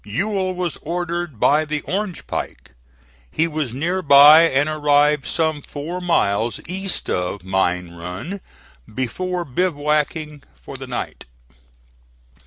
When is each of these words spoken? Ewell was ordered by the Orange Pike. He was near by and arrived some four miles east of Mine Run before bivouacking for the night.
Ewell 0.03 0.55
was 0.55 0.79
ordered 0.81 1.39
by 1.39 1.63
the 1.63 1.81
Orange 1.81 2.25
Pike. 2.25 2.71
He 3.29 3.47
was 3.47 3.71
near 3.71 4.01
by 4.01 4.49
and 4.49 4.67
arrived 4.67 5.27
some 5.27 5.61
four 5.61 6.01
miles 6.01 6.59
east 6.65 7.07
of 7.07 7.43
Mine 7.43 7.91
Run 7.93 8.41
before 8.91 9.45
bivouacking 9.45 10.41
for 10.55 10.75
the 10.75 10.87
night. 10.87 11.25